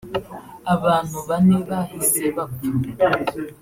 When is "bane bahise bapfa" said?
1.27-2.65